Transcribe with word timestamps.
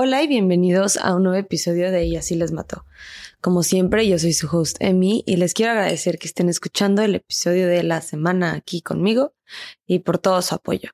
Hola 0.00 0.22
y 0.22 0.28
bienvenidos 0.28 0.96
a 0.96 1.16
un 1.16 1.24
nuevo 1.24 1.36
episodio 1.36 1.90
de 1.90 2.04
Y 2.04 2.14
así 2.14 2.36
les 2.36 2.52
mató. 2.52 2.84
Como 3.40 3.64
siempre, 3.64 4.06
yo 4.06 4.16
soy 4.16 4.32
su 4.32 4.46
host 4.46 4.76
Emi 4.78 5.24
y 5.26 5.38
les 5.38 5.54
quiero 5.54 5.72
agradecer 5.72 6.20
que 6.20 6.28
estén 6.28 6.48
escuchando 6.48 7.02
el 7.02 7.16
episodio 7.16 7.66
de 7.66 7.82
la 7.82 8.00
semana 8.00 8.52
aquí 8.52 8.80
conmigo 8.80 9.34
y 9.88 9.98
por 9.98 10.18
todo 10.18 10.40
su 10.40 10.54
apoyo. 10.54 10.90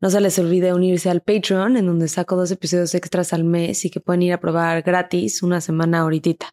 No 0.00 0.08
se 0.08 0.20
les 0.20 0.38
olvide 0.38 0.72
unirse 0.72 1.10
al 1.10 1.20
Patreon, 1.20 1.76
en 1.76 1.86
donde 1.86 2.06
saco 2.06 2.36
dos 2.36 2.52
episodios 2.52 2.94
extras 2.94 3.32
al 3.32 3.42
mes 3.42 3.84
y 3.86 3.90
que 3.90 3.98
pueden 3.98 4.22
ir 4.22 4.32
a 4.32 4.38
probar 4.38 4.82
gratis 4.82 5.42
una 5.42 5.60
semana 5.60 6.02
ahorita. 6.02 6.50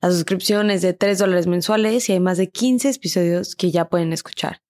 La 0.00 0.12
suscripción 0.12 0.70
es 0.70 0.82
de 0.82 0.92
3 0.92 1.18
dólares 1.18 1.48
mensuales 1.48 2.08
y 2.08 2.12
hay 2.12 2.20
más 2.20 2.38
de 2.38 2.48
15 2.48 2.90
episodios 2.90 3.56
que 3.56 3.72
ya 3.72 3.88
pueden 3.88 4.12
escuchar. 4.12 4.60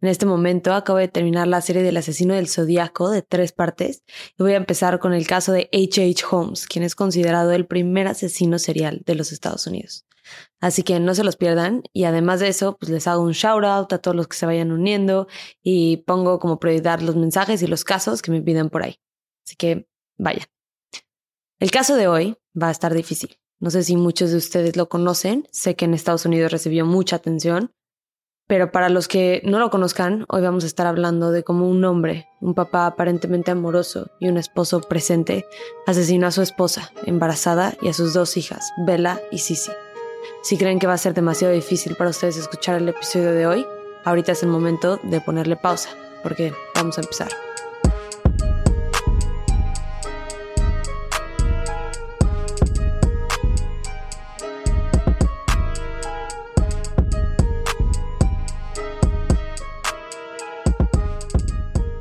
En 0.00 0.08
este 0.08 0.26
momento 0.26 0.72
acabo 0.74 0.98
de 0.98 1.08
terminar 1.08 1.48
la 1.48 1.60
serie 1.60 1.82
del 1.82 1.96
asesino 1.96 2.34
del 2.34 2.48
zodiaco 2.48 3.10
de 3.10 3.22
tres 3.22 3.50
partes 3.52 4.04
y 4.38 4.42
voy 4.42 4.52
a 4.52 4.56
empezar 4.56 5.00
con 5.00 5.12
el 5.12 5.26
caso 5.26 5.52
de 5.52 5.68
H.H. 5.72 6.10
H. 6.10 6.24
Holmes, 6.30 6.66
quien 6.68 6.84
es 6.84 6.94
considerado 6.94 7.50
el 7.50 7.66
primer 7.66 8.06
asesino 8.06 8.60
serial 8.60 9.02
de 9.04 9.16
los 9.16 9.32
Estados 9.32 9.66
Unidos. 9.66 10.06
Así 10.60 10.84
que 10.84 11.00
no 11.00 11.14
se 11.14 11.24
los 11.24 11.36
pierdan 11.36 11.82
y 11.92 12.04
además 12.04 12.38
de 12.38 12.48
eso, 12.48 12.76
pues 12.78 12.90
les 12.90 13.08
hago 13.08 13.22
un 13.22 13.32
shout 13.32 13.64
out 13.64 13.92
a 13.92 13.98
todos 13.98 14.16
los 14.16 14.28
que 14.28 14.36
se 14.36 14.46
vayan 14.46 14.70
uniendo 14.70 15.26
y 15.62 15.98
pongo 15.98 16.38
como 16.38 16.60
prioridad 16.60 17.00
los 17.00 17.16
mensajes 17.16 17.62
y 17.62 17.66
los 17.66 17.82
casos 17.84 18.22
que 18.22 18.30
me 18.30 18.42
piden 18.42 18.70
por 18.70 18.84
ahí. 18.84 19.00
Así 19.44 19.56
que 19.56 19.88
vayan. 20.16 20.46
El 21.58 21.72
caso 21.72 21.96
de 21.96 22.06
hoy 22.06 22.36
va 22.60 22.68
a 22.68 22.72
estar 22.72 22.94
difícil. 22.94 23.40
No 23.58 23.70
sé 23.70 23.82
si 23.82 23.96
muchos 23.96 24.30
de 24.30 24.36
ustedes 24.36 24.76
lo 24.76 24.88
conocen, 24.88 25.48
sé 25.50 25.74
que 25.74 25.86
en 25.86 25.94
Estados 25.94 26.24
Unidos 26.24 26.52
recibió 26.52 26.86
mucha 26.86 27.16
atención 27.16 27.72
pero 28.48 28.72
para 28.72 28.88
los 28.88 29.08
que 29.08 29.42
no 29.44 29.58
lo 29.58 29.70
conozcan, 29.70 30.24
hoy 30.28 30.40
vamos 30.40 30.64
a 30.64 30.66
estar 30.66 30.86
hablando 30.86 31.30
de 31.30 31.44
cómo 31.44 31.68
un 31.68 31.84
hombre, 31.84 32.28
un 32.40 32.54
papá 32.54 32.86
aparentemente 32.86 33.50
amoroso 33.50 34.10
y 34.18 34.28
un 34.28 34.38
esposo 34.38 34.80
presente, 34.80 35.46
asesinó 35.86 36.26
a 36.26 36.32
su 36.32 36.40
esposa, 36.40 36.90
embarazada, 37.04 37.74
y 37.82 37.88
a 37.88 37.92
sus 37.92 38.14
dos 38.14 38.38
hijas, 38.38 38.72
Bella 38.86 39.20
y 39.30 39.38
Sisi. 39.38 39.70
Si 40.42 40.56
creen 40.56 40.78
que 40.78 40.86
va 40.86 40.94
a 40.94 40.98
ser 40.98 41.12
demasiado 41.12 41.52
difícil 41.52 41.94
para 41.94 42.10
ustedes 42.10 42.38
escuchar 42.38 42.76
el 42.80 42.88
episodio 42.88 43.32
de 43.32 43.46
hoy, 43.46 43.66
ahorita 44.04 44.32
es 44.32 44.42
el 44.42 44.48
momento 44.48 44.98
de 45.02 45.20
ponerle 45.20 45.56
pausa, 45.56 45.90
porque 46.22 46.54
vamos 46.74 46.96
a 46.96 47.02
empezar. 47.02 47.47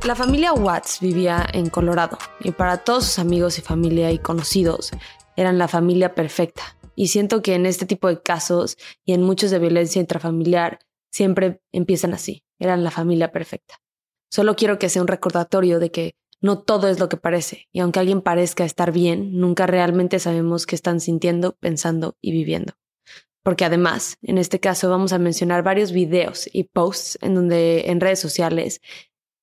La 0.08 0.16
familia 0.16 0.54
Watts 0.54 1.02
vivía 1.02 1.46
en 1.52 1.70
Colorado 1.70 2.18
y 2.40 2.52
para 2.52 2.78
todos 2.78 3.04
sus 3.04 3.20
amigos 3.20 3.60
y 3.60 3.62
familia 3.62 4.10
y 4.10 4.20
conocidos 4.20 4.92
eran 5.36 5.58
la 5.58 5.68
familia 5.68 6.16
perfecta. 6.16 6.78
Y 6.96 7.10
siento 7.10 7.42
que 7.42 7.56
en 7.56 7.66
este 7.66 7.86
tipo 7.86 8.08
de 8.08 8.22
casos 8.22 8.78
y 9.04 9.12
en 9.12 9.22
muchos 9.22 9.52
de 9.52 9.60
violencia 9.60 10.00
intrafamiliar 10.00 10.80
siempre 11.12 11.60
empiezan 11.74 12.14
así. 12.14 12.46
Eran 12.58 12.86
la 12.86 12.92
familia 12.92 13.34
perfecta. 13.34 13.82
Solo 14.32 14.56
quiero 14.56 14.80
que 14.80 14.88
sea 14.88 15.02
un 15.02 15.10
recordatorio 15.10 15.78
de 15.78 15.92
que 15.92 16.16
no 16.40 16.60
todo 16.60 16.88
es 16.88 17.02
lo 17.02 17.10
que 17.10 17.18
parece, 17.18 17.68
y 17.74 17.82
aunque 17.82 18.00
alguien 18.00 18.22
parezca 18.22 18.64
estar 18.64 18.94
bien, 18.94 19.38
nunca 19.38 19.68
realmente 19.68 20.20
sabemos 20.20 20.66
qué 20.66 20.76
están 20.76 21.02
sintiendo, 21.02 21.58
pensando 21.60 22.16
y 22.22 22.32
viviendo. 22.32 22.76
Porque 23.44 23.66
además, 23.66 24.16
en 24.22 24.38
este 24.38 24.62
caso 24.62 24.90
vamos 24.90 25.12
a 25.12 25.20
mencionar 25.20 25.64
varios 25.64 25.92
videos 25.92 26.50
y 26.54 26.64
posts 26.64 27.18
en 27.22 27.36
donde 27.36 27.90
en 27.92 28.00
redes 28.00 28.20
sociales 28.20 28.80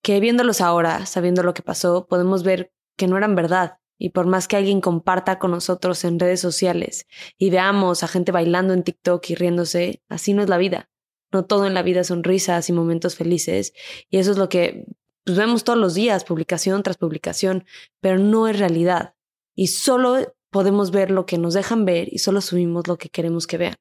que 0.05 0.21
viéndolos 0.21 0.61
ahora, 0.61 1.07
sabiendo 1.07 1.43
lo 1.43 1.55
que 1.55 1.63
pasó, 1.63 2.07
podemos 2.07 2.45
ver 2.45 2.71
que 2.97 3.09
no 3.09 3.17
eran 3.17 3.35
verdad. 3.35 3.79
Y 3.99 4.11
por 4.11 4.27
más 4.27 4.47
que 4.47 4.57
alguien 4.57 4.83
comparta 4.83 5.39
con 5.39 5.51
nosotros 5.51 6.05
en 6.05 6.21
redes 6.21 6.41
sociales 6.41 7.07
y 7.39 7.49
veamos 7.49 8.03
a 8.03 8.09
gente 8.09 8.31
bailando 8.31 8.75
en 8.75 8.83
TikTok 8.83 9.31
y 9.31 9.35
riéndose, 9.35 10.03
así 10.11 10.35
no 10.35 10.43
es 10.43 10.51
la 10.51 10.59
vida. 10.59 10.91
No 11.33 11.47
todo 11.47 11.67
en 11.67 11.73
la 11.73 11.83
vida 11.83 12.05
son 12.05 12.23
risas 12.23 12.69
y 12.69 12.75
momentos 12.75 13.17
felices. 13.17 13.73
Y 14.11 14.19
eso 14.19 14.31
es 14.31 14.37
lo 14.37 14.51
que 14.51 14.85
pues, 15.25 15.39
vemos 15.39 15.65
todos 15.65 15.79
los 15.79 15.95
días, 15.95 16.25
publicación 16.25 16.83
tras 16.83 16.99
publicación, 16.99 17.65
pero 18.03 18.19
no 18.19 18.47
es 18.47 18.59
realidad. 18.59 19.15
Y 19.57 19.69
solo 19.69 20.35
podemos 20.51 20.91
ver 20.91 21.11
lo 21.11 21.25
que 21.25 21.39
nos 21.39 21.55
dejan 21.55 21.87
ver 21.87 22.13
y 22.13 22.19
solo 22.19 22.43
subimos 22.43 22.89
lo 22.89 22.99
que 22.99 23.09
queremos 23.09 23.47
que 23.47 23.57
vean. 23.57 23.75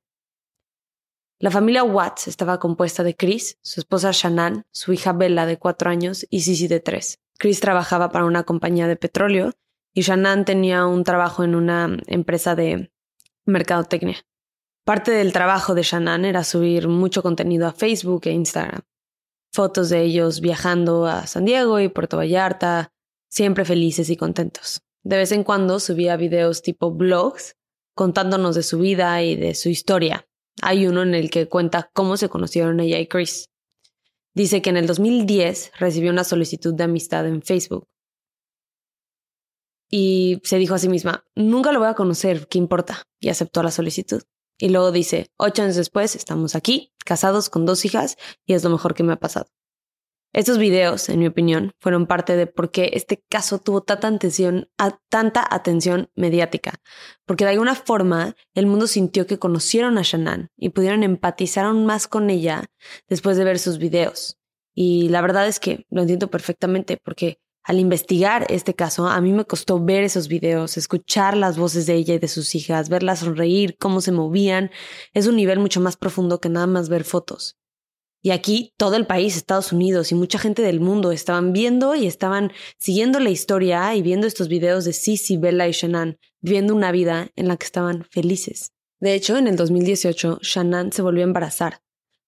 La 1.44 1.52
familia 1.52 1.84
Watts 1.84 2.30
estaba 2.30 2.58
compuesta 2.58 3.04
de 3.04 3.18
Chris, 3.18 3.58
su 3.62 3.82
esposa 3.82 4.12
Shannon, 4.14 4.66
su 4.72 4.94
hija 4.94 5.12
Bella 5.12 5.46
de 5.46 5.60
cuatro 5.60 5.90
años 5.90 6.26
y 6.30 6.40
Sissy 6.40 6.70
de 6.70 6.80
tres. 6.80 7.20
Chris 7.38 7.60
trabajaba 7.60 8.12
para 8.12 8.24
una 8.24 8.44
compañía 8.44 8.88
de 8.88 8.96
petróleo 8.96 9.52
y 9.94 10.04
Shannon 10.04 10.46
tenía 10.46 10.86
un 10.86 11.04
trabajo 11.04 11.44
en 11.44 11.56
una 11.56 11.98
empresa 12.08 12.56
de 12.56 12.94
mercadotecnia. 13.44 14.26
Parte 14.86 15.12
del 15.12 15.34
trabajo 15.34 15.76
de 15.76 15.84
Shannon 15.84 16.24
era 16.24 16.46
subir 16.46 16.88
mucho 16.88 17.22
contenido 17.22 17.68
a 17.68 17.74
Facebook 17.74 18.22
e 18.24 18.32
Instagram. 18.32 18.84
Fotos 19.52 19.90
de 19.90 20.02
ellos 20.02 20.40
viajando 20.40 21.08
a 21.08 21.28
San 21.28 21.44
Diego 21.44 21.82
y 21.82 21.90
Puerto 21.90 22.16
Vallarta, 22.16 22.94
siempre 23.30 23.66
felices 23.66 24.10
y 24.10 24.16
contentos. 24.16 24.82
De 25.04 25.18
vez 25.18 25.34
en 25.34 25.44
cuando 25.44 25.82
subía 25.82 26.16
videos 26.16 26.62
tipo 26.62 26.92
blogs 26.92 27.58
contándonos 27.96 28.56
de 28.56 28.64
su 28.64 28.80
vida 28.80 29.22
y 29.24 29.36
de 29.36 29.56
su 29.56 29.68
historia, 29.68 30.26
hay 30.62 30.88
uno 30.88 31.02
en 31.02 31.16
el 31.16 31.30
que 31.30 31.50
cuenta 31.50 31.90
cómo 31.94 32.18
se 32.18 32.30
conocieron 32.30 32.80
ella 32.80 33.00
y 33.00 33.08
Chris. 33.08 33.50
Dice 34.36 34.62
que 34.62 34.70
en 34.70 34.78
el 34.78 34.88
2010 34.88 35.72
recibió 35.80 36.12
una 36.12 36.24
solicitud 36.24 36.74
de 36.74 36.84
amistad 36.84 37.28
en 37.28 37.42
Facebook. 37.42 37.88
Y 39.90 40.42
se 40.44 40.58
dijo 40.58 40.74
a 40.74 40.80
sí 40.80 40.90
misma, 40.90 41.24
nunca 41.36 41.72
lo 41.72 41.80
voy 41.80 41.88
a 41.88 41.94
conocer, 41.94 42.48
¿qué 42.48 42.58
importa? 42.58 43.04
Y 43.20 43.30
aceptó 43.30 43.62
la 43.62 43.70
solicitud. 43.70 44.24
Y 44.58 44.70
luego 44.70 44.92
dice, 44.92 45.28
ocho 45.38 45.62
años 45.62 45.76
después 45.76 46.16
estamos 46.16 46.56
aquí, 46.56 46.92
casados 47.06 47.50
con 47.50 47.66
dos 47.66 47.86
hijas, 47.86 48.18
y 48.46 48.54
es 48.54 48.64
lo 48.64 48.72
mejor 48.72 48.96
que 48.96 49.04
me 49.04 49.14
ha 49.14 49.20
pasado. 49.20 49.48
Estos 50.34 50.58
videos, 50.58 51.10
en 51.10 51.20
mi 51.20 51.28
opinión, 51.28 51.74
fueron 51.80 52.08
parte 52.08 52.36
de 52.36 52.48
por 52.48 52.72
qué 52.72 52.90
este 52.94 53.24
caso 53.30 53.60
tuvo 53.60 53.82
tanta 53.82 54.08
atención, 54.08 54.68
tanta 55.10 55.46
atención 55.48 56.10
mediática, 56.16 56.74
porque 57.28 57.46
de 57.46 57.52
alguna 57.52 57.76
forma 57.76 58.36
el 58.56 58.66
mundo 58.66 58.88
sintió 58.88 59.28
que 59.28 59.38
conocieron 59.38 60.00
a 60.00 60.02
Shannon 60.02 60.50
y 60.58 60.70
pudieron 60.70 61.04
empatizar 61.04 61.66
aún 61.66 61.86
más 61.86 62.08
con 62.08 62.32
ella 62.32 62.66
después 63.08 63.38
de 63.38 63.44
ver 63.44 63.60
sus 63.60 63.78
videos. 63.78 64.40
Y 64.74 65.10
la 65.10 65.22
verdad 65.22 65.48
es 65.48 65.60
que 65.60 65.86
lo 65.92 66.02
entiendo 66.02 66.32
perfectamente, 66.32 66.98
porque 67.04 67.38
al 67.64 67.80
investigar 67.80 68.48
este 68.50 68.74
caso, 68.74 69.08
a 69.08 69.22
mí 69.22 69.32
me 69.34 69.46
costó 69.46 69.80
ver 69.80 70.04
esos 70.04 70.28
videos, 70.28 70.78
escuchar 70.78 71.38
las 71.38 71.60
voces 71.60 71.86
de 71.86 71.94
ella 71.94 72.16
y 72.16 72.20
de 72.20 72.28
sus 72.28 72.56
hijas, 72.56 72.90
verlas 72.90 73.20
sonreír, 73.20 73.78
cómo 73.78 74.02
se 74.02 74.12
movían. 74.12 74.72
Es 75.14 75.28
un 75.28 75.36
nivel 75.36 75.60
mucho 75.60 75.80
más 75.80 75.96
profundo 75.96 76.42
que 76.42 76.50
nada 76.50 76.66
más 76.66 76.90
ver 76.90 77.04
fotos. 77.04 77.56
Y 78.26 78.32
aquí 78.32 78.74
todo 78.78 78.96
el 78.96 79.06
país, 79.06 79.36
Estados 79.36 79.74
Unidos 79.74 80.14
y 80.14 80.16
mucha 80.16 80.40
gente 80.40 80.62
del 80.62 80.80
mundo 80.80 81.12
estaban 81.12 81.52
viendo 81.52 81.94
y 81.94 82.08
estaban 82.08 82.54
siguiendo 82.78 83.20
la 83.20 83.30
historia 83.30 83.94
y 83.96 84.02
viendo 84.02 84.26
estos 84.26 84.48
videos 84.48 84.86
de 84.86 84.94
Sissy, 84.94 85.36
Bella 85.36 85.68
y 85.68 85.74
Shannon, 85.74 86.18
viviendo 86.40 86.74
una 86.74 86.94
vida 86.94 87.32
en 87.36 87.50
la 87.50 87.58
que 87.58 87.66
estaban 87.66 88.06
felices. 88.10 88.72
De 89.02 89.14
hecho, 89.14 89.36
en 89.36 89.48
el 89.48 89.58
2018, 89.58 90.40
Shannon 90.42 90.94
se 90.94 91.02
volvió 91.02 91.24
a 91.24 91.28
embarazar. 91.28 91.82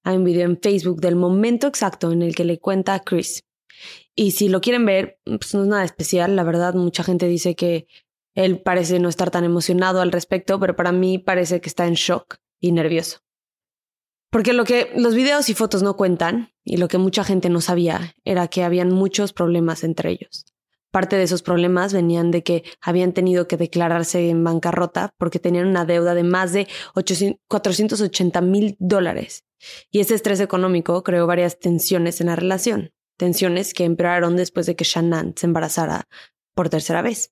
Hay 0.03 0.17
un 0.17 0.25
video 0.25 0.43
en 0.43 0.59
Facebook 0.61 0.99
del 0.99 1.15
momento 1.15 1.65
exacto 1.65 2.11
en 2.11 2.21
el 2.21 2.35
que 2.35 2.43
le 2.43 2.59
cuenta 2.59 2.93
a 2.93 2.99
Chris. 2.99 3.45
Y 4.13 4.31
si 4.31 4.49
lo 4.49 4.59
quieren 4.59 4.85
ver, 4.85 5.17
pues 5.23 5.55
no 5.55 5.61
es 5.61 5.67
nada 5.69 5.85
especial. 5.85 6.35
La 6.35 6.43
verdad, 6.43 6.73
mucha 6.73 7.05
gente 7.05 7.27
dice 7.27 7.55
que 7.55 7.87
él 8.33 8.61
parece 8.61 8.99
no 8.99 9.07
estar 9.07 9.31
tan 9.31 9.45
emocionado 9.45 10.01
al 10.01 10.11
respecto, 10.11 10.59
pero 10.59 10.75
para 10.75 10.91
mí 10.91 11.19
parece 11.19 11.61
que 11.61 11.69
está 11.69 11.87
en 11.87 11.93
shock 11.93 12.35
y 12.59 12.73
nervioso. 12.73 13.24
Porque 14.35 14.51
lo 14.51 14.65
que 14.65 14.91
los 14.97 15.15
videos 15.15 15.47
y 15.47 15.53
fotos 15.53 15.81
no 15.81 15.95
cuentan, 15.95 16.51
y 16.65 16.75
lo 16.75 16.89
que 16.89 16.97
mucha 16.97 17.23
gente 17.23 17.49
no 17.49 17.61
sabía, 17.61 18.15
era 18.25 18.49
que 18.49 18.65
habían 18.65 18.91
muchos 18.91 19.31
problemas 19.31 19.85
entre 19.85 20.11
ellos. 20.11 20.43
Parte 20.91 21.15
de 21.15 21.23
esos 21.23 21.41
problemas 21.41 21.93
venían 21.93 22.31
de 22.31 22.43
que 22.43 22.65
habían 22.81 23.13
tenido 23.13 23.47
que 23.47 23.55
declararse 23.55 24.29
en 24.29 24.43
bancarrota 24.43 25.13
porque 25.17 25.39
tenían 25.39 25.67
una 25.67 25.85
deuda 25.85 26.13
de 26.15 26.23
más 26.23 26.51
de 26.51 26.67
480 27.47 28.41
mil 28.41 28.75
dólares. 28.77 29.45
Y 29.89 30.01
ese 30.01 30.15
estrés 30.15 30.41
económico 30.41 31.01
creó 31.01 31.27
varias 31.27 31.57
tensiones 31.57 32.19
en 32.19 32.27
la 32.27 32.35
relación, 32.35 32.91
tensiones 33.15 33.73
que 33.73 33.85
empeoraron 33.85 34.35
después 34.35 34.65
de 34.65 34.75
que 34.75 34.83
Shannon 34.83 35.33
se 35.37 35.45
embarazara 35.45 36.09
por 36.53 36.67
tercera 36.67 37.01
vez. 37.01 37.31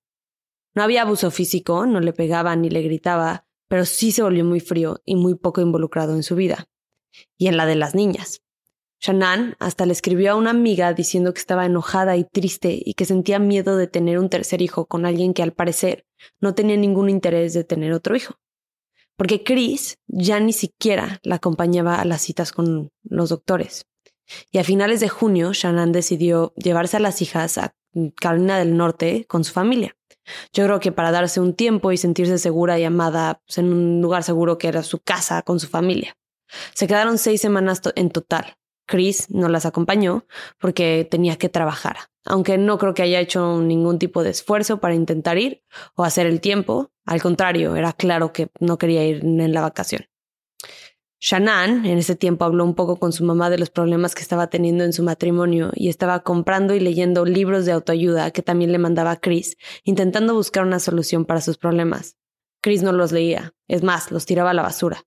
No 0.74 0.84
había 0.84 1.02
abuso 1.02 1.32
físico, 1.32 1.86
no 1.86 2.00
le 2.00 2.14
pegaba 2.14 2.56
ni 2.56 2.70
le 2.70 2.82
gritaba, 2.82 3.46
pero 3.68 3.84
sí 3.84 4.14
se 4.14 4.24
volvió 4.24 4.46
muy 4.46 4.62
frío 4.62 5.02
y 5.04 5.18
muy 5.18 5.36
poco 5.36 5.60
involucrado 5.60 6.16
en 6.16 6.24
su 6.24 6.36
vida 6.36 6.70
y 7.38 7.48
en 7.48 7.58
la 7.58 7.66
de 7.66 7.76
las 7.76 7.96
niñas. 7.96 8.42
Shannon 9.04 9.56
hasta 9.60 9.86
le 9.86 9.92
escribió 9.92 10.32
a 10.32 10.36
una 10.36 10.52
amiga 10.52 10.94
diciendo 10.94 11.34
que 11.34 11.40
estaba 11.40 11.66
enojada 11.66 12.16
y 12.16 12.24
triste 12.24 12.82
y 12.84 12.94
que 12.94 13.04
sentía 13.04 13.38
miedo 13.38 13.76
de 13.76 13.88
tener 13.88 14.18
un 14.18 14.30
tercer 14.30 14.62
hijo 14.62 14.86
con 14.86 15.06
alguien 15.06 15.34
que 15.34 15.44
al 15.44 15.52
parecer 15.52 16.06
no 16.40 16.56
tenía 16.56 16.78
ningún 16.78 17.10
interés 17.10 17.54
de 17.54 17.66
tener 17.66 17.92
otro 17.92 18.16
hijo. 18.16 18.36
Porque 19.18 19.44
Chris 19.44 19.98
ya 20.08 20.40
ni 20.40 20.54
siquiera 20.54 21.20
la 21.24 21.36
acompañaba 21.36 22.00
a 22.00 22.06
las 22.06 22.22
citas 22.22 22.54
con 22.54 22.92
los 23.04 23.30
doctores. 23.30 23.86
Y 24.52 24.60
a 24.60 24.64
finales 24.64 25.02
de 25.02 25.10
junio, 25.10 25.52
Shannon 25.52 25.92
decidió 25.92 26.54
llevarse 26.56 26.96
a 26.96 27.02
las 27.02 27.22
hijas 27.22 27.58
a 27.58 27.76
Carolina 28.16 28.58
del 28.58 28.78
Norte 28.78 29.26
con 29.28 29.44
su 29.44 29.52
familia. 29.52 29.98
Yo 30.54 30.64
creo 30.64 30.80
que 30.80 30.94
para 30.94 31.12
darse 31.12 31.42
un 31.42 31.54
tiempo 31.54 31.92
y 31.92 31.98
sentirse 31.98 32.38
segura 32.38 32.80
y 32.80 32.86
amada 32.86 33.42
pues, 33.46 33.58
en 33.58 33.74
un 33.74 34.02
lugar 34.02 34.24
seguro 34.24 34.58
que 34.58 34.70
era 34.70 34.82
su 34.82 35.00
casa 35.00 35.42
con 35.42 35.60
su 35.60 35.68
familia. 35.68 36.16
Se 36.74 36.88
quedaron 36.88 37.18
seis 37.18 37.42
semanas 37.42 37.82
en 37.96 38.10
total. 38.10 38.58
Chris 38.86 39.30
no 39.30 39.48
las 39.50 39.66
acompañó 39.66 40.26
porque 40.60 41.08
tenía 41.10 41.38
que 41.38 41.50
trabajar, 41.50 41.98
aunque 42.26 42.58
no 42.58 42.78
creo 42.78 42.94
que 42.94 43.04
haya 43.04 43.20
hecho 43.20 43.62
ningún 43.62 43.98
tipo 43.98 44.24
de 44.24 44.32
esfuerzo 44.32 44.80
para 44.80 44.94
intentar 44.94 45.38
ir 45.38 45.64
o 45.96 46.04
hacer 46.04 46.28
el 46.28 46.42
tiempo. 46.42 46.92
Al 47.06 47.22
contrario, 47.22 47.76
era 47.76 47.94
claro 47.94 48.34
que 48.34 48.50
no 48.60 48.78
quería 48.78 49.06
ir 49.06 49.24
en 49.24 49.54
la 49.54 49.62
vacación. 49.62 50.06
Shannon 51.20 51.86
en 51.86 51.98
ese 51.98 52.18
tiempo 52.18 52.44
habló 52.44 52.66
un 52.66 52.76
poco 52.76 52.98
con 52.98 53.14
su 53.14 53.24
mamá 53.24 53.50
de 53.50 53.58
los 53.58 53.70
problemas 53.70 54.14
que 54.14 54.22
estaba 54.22 54.48
teniendo 54.48 54.84
en 54.84 54.92
su 54.92 55.04
matrimonio 55.04 55.72
y 55.74 55.88
estaba 55.88 56.22
comprando 56.22 56.76
y 56.76 56.82
leyendo 56.82 57.24
libros 57.24 57.66
de 57.66 57.72
autoayuda 57.72 58.32
que 58.32 58.42
también 58.42 58.74
le 58.74 58.78
mandaba 58.78 59.16
Chris, 59.16 59.56
intentando 59.86 60.34
buscar 60.34 60.66
una 60.66 60.80
solución 60.80 61.24
para 61.24 61.40
sus 61.40 61.58
problemas. 61.58 62.18
Chris 62.62 62.84
no 62.84 62.92
los 62.92 63.14
leía, 63.14 63.54
es 63.70 63.84
más, 63.84 64.12
los 64.12 64.26
tiraba 64.26 64.50
a 64.50 64.54
la 64.54 64.64
basura. 64.64 65.06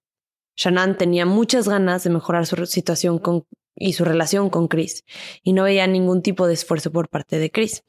Shannon 0.56 0.96
tenía 0.96 1.26
muchas 1.26 1.68
ganas 1.68 2.04
de 2.04 2.10
mejorar 2.10 2.46
su 2.46 2.66
situación 2.66 3.20
y 3.74 3.92
su 3.92 4.04
relación 4.04 4.50
con 4.50 4.68
Chris, 4.68 5.04
y 5.42 5.52
no 5.52 5.64
veía 5.64 5.86
ningún 5.86 6.22
tipo 6.22 6.46
de 6.46 6.54
esfuerzo 6.54 6.90
por 6.90 7.08
parte 7.08 7.38
de 7.38 7.50
Chris. 7.50 7.84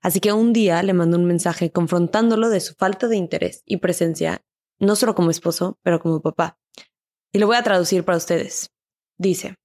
Así 0.00 0.20
que 0.20 0.32
un 0.32 0.52
día 0.52 0.82
le 0.82 0.92
mandó 0.92 1.18
un 1.18 1.24
mensaje 1.24 1.72
confrontándolo 1.72 2.48
de 2.48 2.60
su 2.60 2.74
falta 2.74 3.08
de 3.08 3.16
interés 3.16 3.62
y 3.66 3.78
presencia, 3.78 4.44
no 4.78 4.96
solo 4.96 5.14
como 5.14 5.30
esposo, 5.30 5.78
pero 5.82 6.00
como 6.00 6.20
papá. 6.20 6.58
Y 7.32 7.38
lo 7.38 7.46
voy 7.46 7.56
a 7.56 7.62
traducir 7.62 8.04
para 8.04 8.18
ustedes. 8.18 8.70
Dice, 9.18 9.56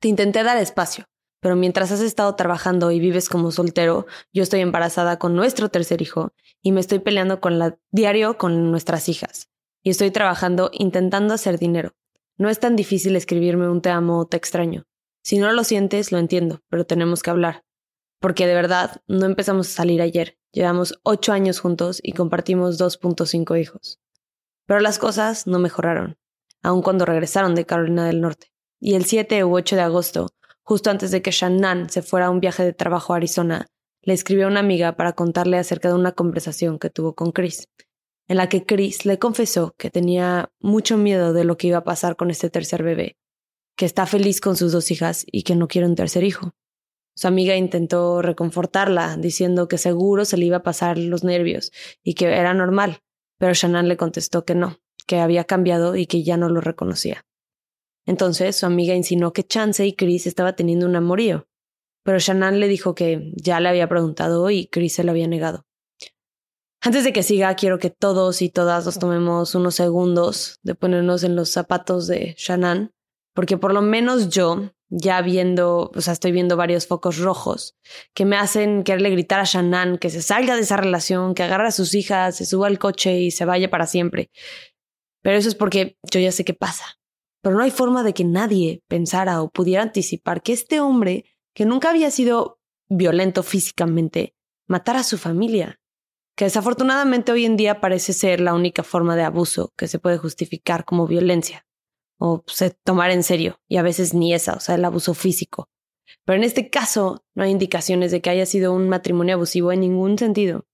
te 0.00 0.08
intenté 0.08 0.42
dar 0.42 0.56
espacio, 0.58 1.06
pero 1.40 1.56
mientras 1.56 1.92
has 1.92 2.00
estado 2.00 2.34
trabajando 2.34 2.90
y 2.90 3.00
vives 3.00 3.28
como 3.28 3.50
soltero, 3.50 4.06
yo 4.32 4.42
estoy 4.42 4.60
embarazada 4.60 5.18
con 5.18 5.34
nuestro 5.34 5.68
tercer 5.70 6.02
hijo 6.02 6.32
y 6.62 6.72
me 6.72 6.80
estoy 6.80 6.98
peleando 6.98 7.40
con 7.40 7.58
la 7.58 7.78
diario 7.90 8.36
con 8.36 8.70
nuestras 8.70 9.08
hijas. 9.08 9.49
Y 9.82 9.90
estoy 9.90 10.10
trabajando 10.10 10.70
intentando 10.72 11.34
hacer 11.34 11.58
dinero. 11.58 11.92
No 12.36 12.48
es 12.48 12.60
tan 12.60 12.76
difícil 12.76 13.16
escribirme 13.16 13.68
un 13.68 13.82
te 13.82 13.90
amo 13.90 14.18
o 14.18 14.26
te 14.26 14.36
extraño. 14.36 14.84
Si 15.22 15.38
no 15.38 15.52
lo 15.52 15.64
sientes, 15.64 16.12
lo 16.12 16.18
entiendo, 16.18 16.60
pero 16.68 16.86
tenemos 16.86 17.22
que 17.22 17.30
hablar. 17.30 17.64
Porque 18.20 18.46
de 18.46 18.54
verdad, 18.54 19.02
no 19.06 19.26
empezamos 19.26 19.68
a 19.68 19.72
salir 19.72 20.02
ayer. 20.02 20.38
Llevamos 20.52 20.98
ocho 21.02 21.32
años 21.32 21.60
juntos 21.60 22.00
y 22.02 22.12
compartimos 22.12 22.78
2.5 22.78 23.60
hijos. 23.60 24.00
Pero 24.66 24.80
las 24.80 24.98
cosas 24.98 25.46
no 25.46 25.58
mejoraron 25.58 26.20
aun 26.62 26.82
cuando 26.82 27.04
regresaron 27.04 27.54
de 27.54 27.66
Carolina 27.66 28.06
del 28.06 28.20
Norte. 28.20 28.52
Y 28.80 28.94
el 28.94 29.04
7 29.04 29.44
u 29.44 29.54
8 29.54 29.76
de 29.76 29.82
agosto, 29.82 30.28
justo 30.62 30.90
antes 30.90 31.10
de 31.10 31.22
que 31.22 31.30
Shannon 31.30 31.90
se 31.90 32.02
fuera 32.02 32.26
a 32.26 32.30
un 32.30 32.40
viaje 32.40 32.64
de 32.64 32.72
trabajo 32.72 33.12
a 33.12 33.16
Arizona, 33.16 33.66
le 34.02 34.14
escribió 34.14 34.46
a 34.46 34.50
una 34.50 34.60
amiga 34.60 34.96
para 34.96 35.12
contarle 35.12 35.58
acerca 35.58 35.88
de 35.88 35.94
una 35.94 36.12
conversación 36.12 36.78
que 36.78 36.90
tuvo 36.90 37.14
con 37.14 37.32
Chris, 37.32 37.68
en 38.30 38.36
la 38.36 38.48
que 38.48 38.64
Chris 38.64 39.06
le 39.06 39.18
confesó 39.18 39.74
que 39.76 39.90
tenía 39.90 40.52
mucho 40.60 40.96
miedo 40.96 41.32
de 41.32 41.42
lo 41.42 41.56
que 41.56 41.66
iba 41.66 41.78
a 41.78 41.84
pasar 41.84 42.14
con 42.14 42.30
este 42.30 42.48
tercer 42.48 42.84
bebé, 42.84 43.16
que 43.76 43.84
está 43.84 44.06
feliz 44.06 44.40
con 44.40 44.56
sus 44.56 44.70
dos 44.70 44.92
hijas 44.92 45.26
y 45.26 45.42
que 45.42 45.56
no 45.56 45.66
quiere 45.66 45.88
un 45.88 45.96
tercer 45.96 46.22
hijo. 46.22 46.52
Su 47.16 47.26
amiga 47.26 47.56
intentó 47.56 48.22
reconfortarla, 48.22 49.16
diciendo 49.16 49.66
que 49.66 49.78
seguro 49.78 50.24
se 50.24 50.36
le 50.36 50.46
iba 50.46 50.58
a 50.58 50.62
pasar 50.62 50.96
los 50.96 51.24
nervios 51.24 51.72
y 52.04 52.14
que 52.14 52.26
era 52.26 52.54
normal, 52.54 53.00
pero 53.36 53.52
Shannon 53.52 53.88
le 53.88 53.96
contestó 53.96 54.44
que 54.44 54.54
no, 54.54 54.78
que 55.08 55.18
había 55.18 55.42
cambiado 55.42 55.96
y 55.96 56.06
que 56.06 56.22
ya 56.22 56.36
no 56.36 56.48
lo 56.48 56.60
reconocía. 56.60 57.26
Entonces 58.06 58.54
su 58.54 58.64
amiga 58.64 58.94
insinuó 58.94 59.32
que 59.32 59.42
Chance 59.42 59.84
y 59.84 59.94
Chris 59.94 60.28
estaba 60.28 60.54
teniendo 60.54 60.86
un 60.86 60.94
amorío, 60.94 61.48
pero 62.04 62.20
Shannon 62.20 62.60
le 62.60 62.68
dijo 62.68 62.94
que 62.94 63.32
ya 63.34 63.58
le 63.58 63.70
había 63.70 63.88
preguntado 63.88 64.48
y 64.50 64.68
Chris 64.68 64.94
se 64.94 65.02
lo 65.02 65.10
había 65.10 65.26
negado. 65.26 65.66
Antes 66.82 67.04
de 67.04 67.12
que 67.12 67.22
siga, 67.22 67.54
quiero 67.56 67.78
que 67.78 67.90
todos 67.90 68.40
y 68.40 68.48
todas 68.48 68.86
nos 68.86 68.98
tomemos 68.98 69.54
unos 69.54 69.74
segundos 69.74 70.60
de 70.62 70.74
ponernos 70.74 71.22
en 71.24 71.36
los 71.36 71.50
zapatos 71.50 72.06
de 72.06 72.34
Shannon, 72.38 72.94
porque 73.34 73.58
por 73.58 73.74
lo 73.74 73.82
menos 73.82 74.30
yo, 74.30 74.72
ya 74.88 75.20
viendo, 75.20 75.90
o 75.94 76.00
sea, 76.00 76.14
estoy 76.14 76.32
viendo 76.32 76.56
varios 76.56 76.86
focos 76.86 77.18
rojos 77.18 77.76
que 78.14 78.24
me 78.24 78.36
hacen 78.36 78.82
quererle 78.82 79.10
gritar 79.10 79.40
a 79.40 79.44
Shannon 79.44 79.98
que 79.98 80.08
se 80.08 80.22
salga 80.22 80.56
de 80.56 80.62
esa 80.62 80.78
relación, 80.78 81.34
que 81.34 81.42
agarre 81.42 81.68
a 81.68 81.72
sus 81.72 81.94
hijas, 81.94 82.36
se 82.38 82.46
suba 82.46 82.68
al 82.68 82.78
coche 82.78 83.20
y 83.20 83.30
se 83.30 83.44
vaya 83.44 83.68
para 83.68 83.86
siempre. 83.86 84.30
Pero 85.22 85.36
eso 85.36 85.50
es 85.50 85.54
porque 85.54 85.98
yo 86.10 86.18
ya 86.18 86.32
sé 86.32 86.46
qué 86.46 86.54
pasa. 86.54 86.98
Pero 87.42 87.56
no 87.56 87.62
hay 87.62 87.70
forma 87.70 88.02
de 88.02 88.14
que 88.14 88.24
nadie 88.24 88.82
pensara 88.88 89.42
o 89.42 89.50
pudiera 89.50 89.82
anticipar 89.82 90.42
que 90.42 90.54
este 90.54 90.80
hombre, 90.80 91.26
que 91.54 91.66
nunca 91.66 91.90
había 91.90 92.10
sido 92.10 92.58
violento 92.88 93.42
físicamente, 93.42 94.34
matara 94.66 95.00
a 95.00 95.04
su 95.04 95.18
familia, 95.18 95.79
que 96.40 96.46
desafortunadamente 96.46 97.32
hoy 97.32 97.44
en 97.44 97.58
día 97.58 97.82
parece 97.82 98.14
ser 98.14 98.40
la 98.40 98.54
única 98.54 98.82
forma 98.82 99.14
de 99.14 99.24
abuso 99.24 99.74
que 99.76 99.88
se 99.88 99.98
puede 99.98 100.16
justificar 100.16 100.86
como 100.86 101.06
violencia 101.06 101.66
o 102.18 102.42
se 102.46 102.70
tomar 102.70 103.10
en 103.10 103.22
serio, 103.22 103.60
y 103.68 103.76
a 103.76 103.82
veces 103.82 104.14
ni 104.14 104.32
esa, 104.32 104.54
o 104.54 104.60
sea, 104.60 104.76
el 104.76 104.84
abuso 104.86 105.12
físico. 105.12 105.68
Pero 106.24 106.38
en 106.38 106.44
este 106.44 106.70
caso 106.70 107.26
no 107.34 107.44
hay 107.44 107.50
indicaciones 107.50 108.10
de 108.10 108.22
que 108.22 108.30
haya 108.30 108.46
sido 108.46 108.72
un 108.72 108.88
matrimonio 108.88 109.34
abusivo 109.34 109.70
en 109.70 109.80
ningún 109.80 110.16
sentido. 110.16 110.64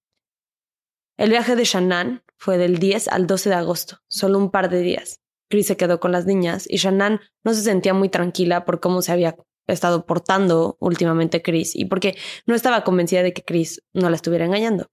El 1.17 1.31
viaje 1.31 1.57
de 1.57 1.65
Shannon 1.65 2.23
fue 2.37 2.59
del 2.59 2.79
10 2.79 3.09
al 3.09 3.27
12 3.27 3.49
de 3.49 3.57
agosto, 3.57 3.99
solo 4.07 4.39
un 4.39 4.53
par 4.53 4.71
de 4.71 4.79
días. 4.79 5.19
Chris 5.51 5.67
se 5.67 5.77
quedó 5.77 5.99
con 5.99 6.13
las 6.13 6.27
niñas 6.27 6.67
y 6.69 6.77
Shannon 6.77 7.19
no 7.43 7.55
se 7.55 7.63
sentía 7.63 7.93
muy 7.93 8.09
tranquila 8.09 8.65
por 8.65 8.79
cómo 8.79 9.03
se 9.03 9.11
había 9.11 9.35
estado 9.67 10.07
portando 10.07 10.77
últimamente 10.79 11.43
Chris 11.43 11.75
y 11.75 11.87
porque 11.87 12.17
no 12.47 12.55
estaba 12.55 12.85
convencida 12.85 13.25
de 13.25 13.33
que 13.33 13.43
Chris 13.43 13.83
no 13.93 14.09
la 14.11 14.15
estuviera 14.15 14.45
engañando. 14.45 14.87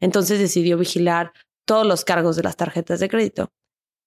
Entonces 0.00 0.38
decidió 0.38 0.78
vigilar 0.78 1.32
todos 1.64 1.86
los 1.86 2.04
cargos 2.04 2.36
de 2.36 2.42
las 2.42 2.56
tarjetas 2.56 3.00
de 3.00 3.08
crédito. 3.08 3.52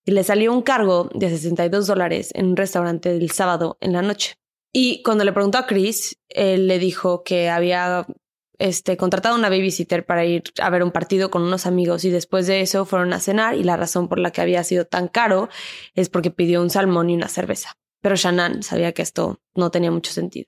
Y 0.05 0.11
le 0.11 0.23
salió 0.23 0.53
un 0.53 0.61
cargo 0.61 1.09
de 1.13 1.29
62 1.29 1.87
dólares 1.87 2.31
en 2.33 2.47
un 2.47 2.57
restaurante 2.57 3.13
del 3.13 3.31
sábado 3.31 3.77
en 3.81 3.93
la 3.93 4.01
noche. 4.01 4.35
Y 4.71 5.01
cuando 5.03 5.23
le 5.23 5.33
preguntó 5.33 5.57
a 5.57 5.65
Chris, 5.65 6.19
él 6.29 6.67
le 6.67 6.79
dijo 6.79 7.23
que 7.23 7.49
había 7.49 8.05
este, 8.59 8.97
contratado 8.97 9.35
una 9.35 9.49
babysitter 9.49 10.05
para 10.05 10.25
ir 10.25 10.43
a 10.61 10.69
ver 10.69 10.83
un 10.83 10.91
partido 10.91 11.29
con 11.29 11.43
unos 11.43 11.65
amigos 11.65 12.05
y 12.05 12.09
después 12.09 12.47
de 12.47 12.61
eso 12.61 12.85
fueron 12.85 13.13
a 13.13 13.19
cenar 13.19 13.55
y 13.55 13.63
la 13.63 13.77
razón 13.77 14.07
por 14.07 14.19
la 14.19 14.31
que 14.31 14.41
había 14.41 14.63
sido 14.63 14.85
tan 14.85 15.07
caro 15.07 15.49
es 15.93 16.09
porque 16.09 16.31
pidió 16.31 16.61
un 16.61 16.69
salmón 16.69 17.09
y 17.09 17.15
una 17.15 17.27
cerveza. 17.27 17.73
Pero 18.01 18.15
Shannon 18.15 18.63
sabía 18.63 18.93
que 18.93 19.01
esto 19.01 19.41
no 19.55 19.71
tenía 19.71 19.91
mucho 19.91 20.11
sentido. 20.11 20.47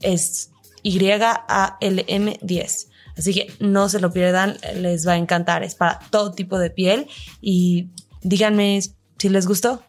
Es 0.00 0.50
Y-A-L-M 0.82 2.38
10. 2.40 2.90
Así 3.16 3.34
que 3.34 3.52
no 3.60 3.88
se 3.88 4.00
lo 4.00 4.12
pierdan, 4.12 4.56
les 4.76 5.06
va 5.06 5.12
a 5.12 5.18
encantar. 5.18 5.62
Es 5.62 5.74
para 5.74 5.98
todo 6.10 6.32
tipo 6.32 6.58
de 6.58 6.70
piel 6.70 7.08
y 7.40 7.90
díganme 8.22 8.80
si 9.18 9.28
les 9.28 9.46
gustó. 9.46 9.82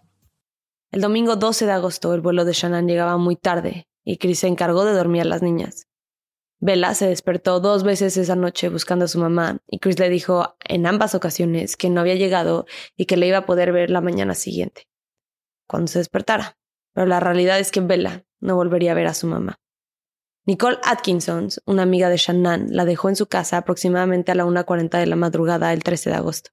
El 0.92 1.00
domingo 1.00 1.38
12 1.38 1.66
de 1.66 1.72
agosto 1.72 2.14
el 2.14 2.20
vuelo 2.20 2.44
de 2.44 2.52
Shannon 2.52 2.88
llegaba 2.88 3.18
muy 3.18 3.38
tarde 3.38 3.88
y 4.04 4.18
Chris 4.18 4.40
se 4.40 4.48
encargó 4.48 4.84
de 4.84 4.94
dormir 4.94 5.22
a 5.22 5.26
las 5.26 5.42
niñas. 5.42 5.88
Bella 6.60 6.94
se 6.94 7.08
despertó 7.08 7.62
dos 7.62 7.84
veces 7.84 8.18
esa 8.18 8.36
noche 8.36 8.68
buscando 8.68 9.06
a 9.06 9.08
su 9.08 9.18
mamá 9.18 9.60
y 9.68 9.80
Chris 9.80 9.98
le 9.98 10.10
dijo 10.10 10.58
en 10.66 10.86
ambas 10.86 11.16
ocasiones 11.16 11.78
que 11.78 11.90
no 11.90 12.02
había 12.02 12.16
llegado 12.16 12.66
y 12.98 13.06
que 13.06 13.16
le 13.16 13.28
iba 13.28 13.38
a 13.38 13.46
poder 13.46 13.72
ver 13.72 13.90
la 13.90 14.02
mañana 14.02 14.36
siguiente, 14.36 14.90
cuando 15.66 15.88
se 15.88 16.00
despertara. 16.00 16.58
Pero 16.94 17.08
la 17.08 17.22
realidad 17.22 17.58
es 17.60 17.72
que 17.72 17.80
Bella 17.80 18.26
no 18.42 18.58
volvería 18.58 18.92
a 18.92 18.96
ver 18.96 19.08
a 19.08 19.14
su 19.14 19.28
mamá. 19.28 19.61
Nicole 20.46 20.80
Atkinson, 20.84 21.50
una 21.66 21.84
amiga 21.84 22.10
de 22.10 22.18
Shannon, 22.18 22.68
la 22.70 22.86
dejó 22.86 23.10
en 23.10 23.16
su 23.16 23.28
casa 23.28 23.58
aproximadamente 23.58 24.32
a 24.32 24.36
la 24.36 24.46
1.40 24.46 24.98
de 24.98 25.06
la 25.06 25.16
madrugada 25.16 25.72
el 25.72 25.84
13 25.84 26.10
de 26.10 26.16
agosto. 26.16 26.50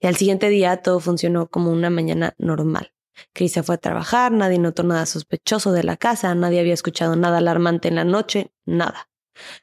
Y 0.00 0.06
al 0.06 0.16
siguiente 0.16 0.50
día 0.50 0.82
todo 0.82 1.00
funcionó 1.00 1.48
como 1.48 1.70
una 1.70 1.88
mañana 1.88 2.34
normal. 2.36 2.92
Chris 3.32 3.52
se 3.52 3.62
fue 3.62 3.76
a 3.76 3.78
trabajar, 3.78 4.32
nadie 4.32 4.58
notó 4.58 4.82
nada 4.82 5.06
sospechoso 5.06 5.72
de 5.72 5.82
la 5.82 5.96
casa, 5.96 6.34
nadie 6.34 6.60
había 6.60 6.74
escuchado 6.74 7.16
nada 7.16 7.38
alarmante 7.38 7.88
en 7.88 7.94
la 7.94 8.04
noche, 8.04 8.52
nada. 8.66 9.08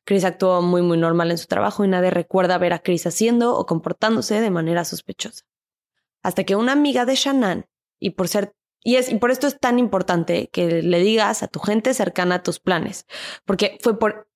Chris 0.03 0.23
actuó 0.23 0.61
muy 0.61 0.81
muy 0.81 0.97
normal 0.97 1.29
en 1.29 1.37
su 1.37 1.45
trabajo 1.45 1.85
y 1.85 1.87
nadie 1.87 2.09
recuerda 2.09 2.57
ver 2.57 2.73
a 2.73 2.79
Chris 2.79 3.05
haciendo 3.05 3.55
o 3.55 3.65
comportándose 3.65 4.41
de 4.41 4.49
manera 4.49 4.83
sospechosa. 4.83 5.45
Hasta 6.23 6.43
que 6.43 6.55
una 6.55 6.71
amiga 6.71 7.05
de 7.05 7.15
Shannon, 7.15 7.65
y 7.99 8.11
por 8.11 8.27
ser 8.27 8.53
y, 8.83 8.95
es, 8.95 9.09
y 9.09 9.15
por 9.15 9.31
esto 9.31 9.47
es 9.47 9.59
tan 9.59 9.79
importante 9.79 10.49
que 10.51 10.81
le 10.81 10.99
digas 10.99 11.43
a 11.43 11.47
tu 11.47 11.59
gente 11.59 11.93
cercana 11.93 12.43
tus 12.43 12.59
planes, 12.59 13.05
porque 13.45 13.77
fue 13.81 13.99
por 13.99 14.29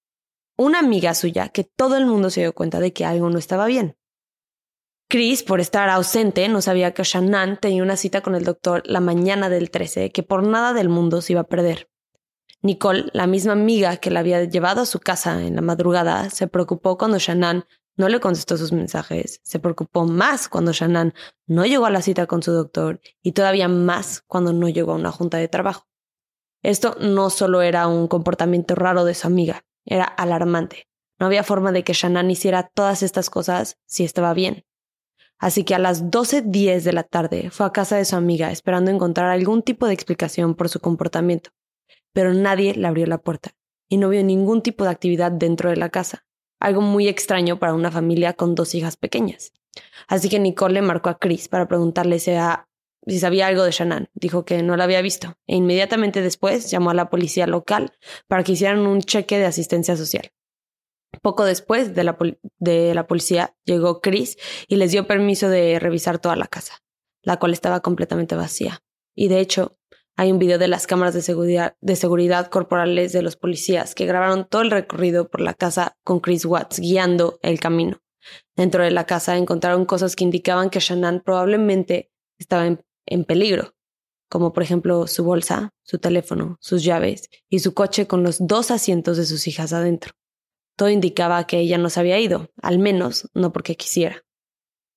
una 0.58 0.80
amiga 0.80 1.14
suya 1.14 1.50
que 1.50 1.64
todo 1.64 1.98
el 1.98 2.06
mundo 2.06 2.30
se 2.30 2.42
dio 2.42 2.54
cuenta 2.54 2.80
de 2.80 2.94
que 2.94 3.06
algo 3.06 3.30
no 3.30 3.38
estaba 3.38 3.66
bien. 3.66 3.98
Chris, 5.10 5.44
por 5.44 5.60
estar 5.60 5.90
ausente, 5.90 6.48
no 6.50 6.62
sabía 6.62 6.94
que 6.94 7.04
Shannon 7.04 7.58
tenía 7.58 7.84
una 7.84 7.98
cita 7.98 8.22
con 8.22 8.36
el 8.36 8.46
doctor 8.46 8.82
la 8.86 9.00
mañana 9.00 9.50
del 9.50 9.70
13, 9.70 10.12
que 10.12 10.24
por 10.24 10.44
nada 10.44 10.74
del 10.74 10.90
mundo 10.90 11.22
se 11.22 11.34
iba 11.34 11.42
a 11.42 11.48
perder. 11.48 11.90
Nicole, 12.62 13.06
la 13.14 13.28
misma 13.28 13.52
amiga 13.54 13.98
que 13.98 14.10
la 14.10 14.22
había 14.22 14.44
llevado 14.46 14.82
a 14.82 14.86
su 14.86 15.00
casa 15.00 15.44
en 15.44 15.56
la 15.56 15.62
madrugada, 15.62 16.30
se 16.30 16.48
preocupó 16.48 16.98
cuando 16.98 17.20
Shannon 17.20 17.66
no 17.96 18.10
le 18.10 18.20
contestó 18.20 18.58
sus 18.58 18.72
mensajes, 18.72 19.40
se 19.44 19.60
preocupó 19.60 20.06
más 20.06 20.50
cuando 20.50 20.72
Shannon 20.72 21.14
no 21.46 21.66
llegó 21.66 21.86
a 21.86 21.92
la 21.92 22.02
cita 22.02 22.28
con 22.28 22.42
su 22.42 22.52
doctor 22.52 23.02
y 23.22 23.34
todavía 23.34 23.68
más 23.68 24.24
cuando 24.28 24.54
no 24.54 24.70
llegó 24.70 24.94
a 24.94 24.96
una 24.96 25.12
junta 25.12 25.38
de 25.38 25.48
trabajo. 25.48 25.88
Esto 26.62 26.96
no 27.00 27.30
solo 27.30 27.62
era 27.62 27.88
un 27.88 28.08
comportamiento 28.08 28.76
raro 28.76 29.06
de 29.06 29.14
su 29.14 29.28
amiga, 29.28 29.66
era 29.86 30.06
alarmante. 30.06 30.88
No 31.20 31.26
había 31.28 31.44
forma 31.44 31.72
de 31.72 31.84
que 31.84 31.94
Shannon 31.94 32.32
hiciera 32.32 32.70
todas 32.74 33.04
estas 33.04 33.30
cosas 33.30 33.78
si 33.86 34.04
estaba 34.04 34.34
bien. 34.34 34.66
Así 35.38 35.64
que 35.64 35.76
a 35.76 35.80
las 35.80 36.06
12.10 36.06 36.82
de 36.82 36.94
la 36.94 37.04
tarde 37.04 37.50
fue 37.52 37.66
a 37.66 37.72
casa 37.72 37.98
de 37.98 38.06
su 38.06 38.16
amiga 38.16 38.52
esperando 38.52 38.92
encontrar 38.92 39.30
algún 39.30 39.62
tipo 39.62 39.88
de 39.88 39.94
explicación 39.94 40.56
por 40.56 40.70
su 40.70 40.80
comportamiento 40.80 41.52
pero 42.14 42.34
nadie 42.34 42.76
le 42.76 42.88
abrió 42.88 43.06
la 43.08 43.18
puerta 43.18 43.56
y 43.90 43.98
no 43.98 44.10
vio 44.10 44.24
ningún 44.24 44.62
tipo 44.62 44.86
de 44.86 44.92
actividad 44.92 45.32
dentro 45.32 45.70
de 45.70 45.76
la 45.76 45.90
casa, 45.90 46.26
algo 46.64 46.82
muy 46.82 47.10
extraño 47.10 47.60
para 47.60 47.74
una 47.74 47.92
familia 47.92 48.34
con 48.34 48.56
dos 48.56 48.74
hijas 48.74 48.96
pequeñas. 48.96 49.52
Así 50.08 50.30
que 50.30 50.40
Nicole 50.40 50.76
le 50.76 50.82
marcó 50.82 51.10
a 51.10 51.20
Chris 51.20 51.50
para 51.50 51.68
preguntarle 51.68 52.20
si, 52.20 52.32
sabía 53.20 53.48
algo 53.48 53.64
de 53.64 53.72
Shannon. 53.72 54.10
Dijo 54.14 54.46
que 54.46 54.64
no 54.64 54.78
la 54.78 54.86
había 54.86 55.02
visto 55.02 55.36
e 55.46 55.58
inmediatamente 55.58 56.22
después 56.22 56.72
llamó 56.72 56.92
a 56.92 56.94
la 56.94 57.10
policía 57.10 57.48
local 57.48 57.92
para 58.28 58.44
que 58.44 58.54
hicieran 58.54 58.88
un 58.88 59.02
cheque 59.02 59.38
de 59.38 59.46
asistencia 59.46 59.98
social. 59.98 60.32
Poco 61.22 61.44
después 61.44 61.94
de 61.94 62.06
la, 62.06 62.18
de 62.60 62.96
la 62.96 63.08
policía 63.08 63.54
llegó 63.66 64.00
Chris 64.00 64.38
y 64.70 64.78
les 64.78 64.92
dio 64.92 65.06
permiso 65.06 65.50
de 65.50 65.80
revisar 65.80 66.18
toda 66.18 66.38
la 66.38 66.48
casa, 66.48 66.82
la 67.24 67.38
cual 67.40 67.52
estaba 67.52 67.82
completamente 67.82 68.36
vacía. 68.36 68.80
Y 69.16 69.28
de 69.28 69.42
hecho, 69.42 69.78
hay 70.16 70.32
un 70.32 70.38
video 70.38 70.60
de 70.60 70.68
las 70.68 70.86
cámaras 70.86 71.14
de 71.14 71.22
seguridad, 71.96 72.48
corporales 72.50 73.14
de 73.14 73.24
los 73.24 73.36
policías 73.36 73.96
que 73.96 74.06
grabaron 74.06 74.48
todo 74.48 74.62
el 74.62 74.72
recorrido 74.72 75.30
por 75.30 75.42
la 75.42 75.56
casa 75.56 75.98
con 76.04 76.20
Chris 76.20 76.46
Watts 76.46 76.80
guiando 76.80 77.40
el 77.42 77.60
camino. 77.60 78.00
Dentro 78.56 78.84
de 78.84 78.92
la 78.92 79.06
casa 79.06 79.38
encontraron 79.38 79.86
cosas 79.86 80.16
que 80.16 80.24
indicaban 80.24 80.70
que 80.70 80.80
Shannon 80.80 81.22
probablemente 81.26 82.12
estaba 82.38 82.68
en, 82.68 82.86
en 83.06 83.26
peligro, 83.26 83.76
como 84.30 84.54
por 84.54 84.64
ejemplo 84.64 85.08
su 85.08 85.24
bolsa, 85.24 85.74
su 85.82 85.98
teléfono, 85.98 86.58
sus 86.62 86.84
llaves 86.84 87.30
y 87.50 87.60
su 87.60 87.74
coche 87.74 88.06
con 88.06 88.24
los 88.24 88.38
dos 88.46 88.70
asientos 88.70 89.18
de 89.18 89.26
sus 89.26 89.48
hijas 89.48 89.74
adentro. 89.74 90.14
Todo 90.76 90.90
indicaba 90.90 91.46
que 91.48 91.60
ella 91.60 91.78
no 91.78 91.90
se 91.90 92.00
había 92.00 92.20
ido, 92.20 92.52
al 92.62 92.78
menos 92.78 93.30
no 93.34 93.52
porque 93.52 93.76
quisiera. 93.76 94.24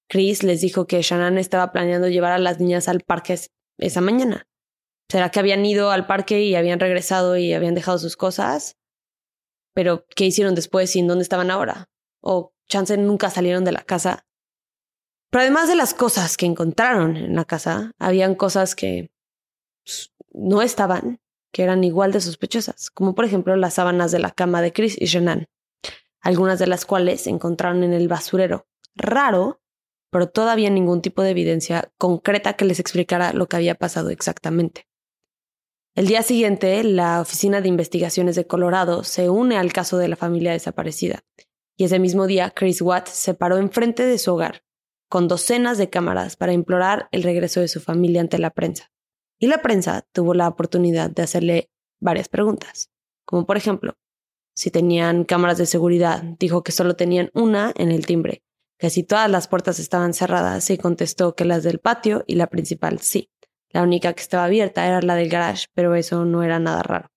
Chris 0.09 0.43
les 0.43 0.61
dijo 0.61 0.87
que 0.87 1.03
Shannon 1.03 1.39
estaba 1.39 1.73
planeando 1.73 2.09
llevar 2.09 2.33
a 2.33 2.39
las 2.39 2.61
niñas 2.61 2.89
al 2.89 3.01
parque 3.01 3.39
esa 3.79 4.01
mañana, 4.01 4.47
¿Será 5.09 5.31
que 5.31 5.39
habían 5.39 5.65
ido 5.65 5.91
al 5.91 6.07
parque 6.07 6.43
y 6.43 6.57
habían 6.57 6.81
regresado 6.81 7.37
y 7.37 7.53
habían 7.53 7.75
dejado 7.75 7.99
sus 7.99 8.17
cosas? 8.17 8.77
Pero, 9.73 10.05
¿qué 10.15 10.25
hicieron 10.25 10.55
después 10.55 10.95
y 10.97 11.01
en 11.01 11.07
dónde 11.07 11.23
estaban 11.23 11.51
ahora? 11.51 11.89
¿O 12.21 12.53
chance 12.67 12.97
nunca 12.97 13.31
salieron 13.31 13.65
de 13.65 13.73
la 13.73 13.83
casa? 13.83 14.27
Pero 15.31 15.43
además 15.43 15.69
de 15.69 15.77
las 15.77 15.95
cosas 15.95 16.37
que 16.37 16.47
encontraron 16.47 17.17
en 17.17 17.37
la 17.37 17.45
casa, 17.45 17.93
habían 17.99 18.35
cosas 18.35 18.75
que 18.75 19.11
pues, 19.85 20.13
no 20.33 20.63
estaban, 20.63 21.21
que 21.53 21.63
eran 21.63 21.85
igual 21.85 22.11
de 22.13 22.21
sospechosas, 22.21 22.91
como 22.91 23.15
por 23.15 23.25
ejemplo 23.25 23.55
las 23.57 23.75
sábanas 23.75 24.13
de 24.13 24.19
la 24.19 24.31
cama 24.31 24.63
de 24.63 24.73
Chris 24.73 24.97
y 25.01 25.07
Shannon, 25.07 25.47
algunas 26.21 26.59
de 26.59 26.67
las 26.67 26.85
cuales 26.85 27.23
se 27.23 27.31
encontraron 27.31 27.85
en 27.85 27.93
el 27.93 28.09
basurero. 28.09 28.67
Raro, 28.95 29.61
pero 30.11 30.29
todavía 30.29 30.71
ningún 30.71 31.03
tipo 31.03 31.23
de 31.23 31.31
evidencia 31.31 31.93
concreta 31.99 32.55
que 32.55 32.65
les 32.65 32.81
explicara 32.81 33.33
lo 33.33 33.47
que 33.49 33.57
había 33.57 33.75
pasado 33.75 34.11
exactamente. 34.11 34.87
El 35.97 36.09
día 36.09 36.23
siguiente, 36.23 36.85
la 36.85 37.23
Oficina 37.23 37.63
de 37.63 37.69
Investigaciones 37.69 38.37
de 38.37 38.47
Colorado 38.47 39.03
se 39.03 39.31
une 39.31 39.57
al 39.57 39.73
caso 39.73 39.97
de 39.97 40.09
la 40.09 40.17
familia 40.17 40.53
desaparecida, 40.53 41.25
y 41.75 41.85
ese 41.85 41.99
mismo 41.99 42.27
día 42.27 42.51
Chris 42.51 42.83
Watt 42.83 43.09
se 43.09 43.33
paró 43.33 43.57
enfrente 43.57 44.05
de 44.05 44.19
su 44.19 44.35
hogar, 44.35 44.63
con 45.09 45.27
docenas 45.27 45.79
de 45.79 45.89
cámaras 45.89 46.37
para 46.37 46.53
implorar 46.53 47.09
el 47.13 47.23
regreso 47.23 47.61
de 47.61 47.69
su 47.69 47.81
familia 47.81 48.21
ante 48.21 48.39
la 48.39 48.51
prensa. 48.51 48.93
Y 49.39 49.47
la 49.47 49.63
prensa 49.63 50.07
tuvo 50.13 50.35
la 50.35 50.49
oportunidad 50.49 51.09
de 51.09 51.23
hacerle 51.23 51.71
varias 51.99 52.29
preguntas, 52.29 52.91
como 53.25 53.47
por 53.47 53.57
ejemplo, 53.57 53.95
si 54.55 54.71
tenían 54.71 55.25
cámaras 55.25 55.57
de 55.57 55.65
seguridad, 55.65 56.23
dijo 56.39 56.63
que 56.63 56.73
solo 56.73 56.95
tenían 56.95 57.31
una 57.33 57.73
en 57.75 57.91
el 57.91 58.05
timbre, 58.05 58.43
que 58.79 58.91
si 58.91 59.03
todas 59.03 59.31
las 59.31 59.49
puertas 59.49 59.79
estaban 59.79 60.13
cerradas, 60.13 60.69
y 60.69 60.77
contestó 60.77 61.35
que 61.35 61.47
las 61.47 61.63
del 61.63 61.79
patio 61.79 62.23
y 62.27 62.35
la 62.35 62.49
principal 62.49 62.99
sí. 62.99 63.31
La 63.77 63.83
única 63.83 64.15
que 64.15 64.23
estaba 64.23 64.45
abierta 64.45 64.87
era 64.87 65.03
la 65.03 65.17
del 65.17 65.29
garage, 65.29 65.67
pero 65.75 65.95
eso 65.97 66.25
no 66.25 66.43
era 66.43 66.59
nada 66.59 66.83
raro. 66.83 67.11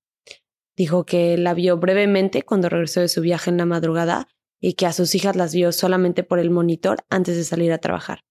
Dijo 0.76 1.06
que 1.06 1.38
la 1.38 1.54
vio 1.54 1.78
brevemente 1.78 2.42
cuando 2.42 2.68
regresó 2.68 3.00
de 3.00 3.08
su 3.08 3.22
viaje 3.22 3.50
en 3.50 3.56
la 3.56 3.66
madrugada 3.66 4.28
y 4.60 4.74
que 4.74 4.86
a 4.86 4.92
sus 4.92 5.16
hijas 5.16 5.38
las 5.38 5.54
vio 5.54 5.72
solamente 5.72 6.24
por 6.24 6.38
el 6.38 6.50
monitor 6.50 6.98
antes 7.10 7.38
de 7.38 7.46
salir 7.46 7.72
a 7.72 7.78
trabajar. 7.78 8.26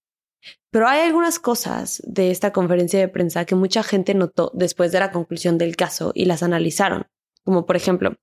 Pero 0.69 0.87
hay 0.87 1.07
algunas 1.07 1.39
cosas 1.39 2.03
de 2.05 2.29
esta 2.29 2.53
conferencia 2.53 2.99
de 2.99 3.07
prensa 3.07 3.45
que 3.45 3.55
mucha 3.55 3.81
gente 3.81 4.13
notó 4.13 4.51
después 4.53 4.91
de 4.91 4.99
la 4.99 5.11
conclusión 5.11 5.57
del 5.57 5.75
caso 5.75 6.11
y 6.13 6.25
las 6.25 6.43
analizaron, 6.43 7.07
como 7.43 7.65
por 7.65 7.77
ejemplo, 7.77 8.13